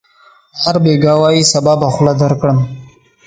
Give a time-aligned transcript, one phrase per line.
[0.61, 2.59] هر بېګا وايي: صبا به خوله درکړم.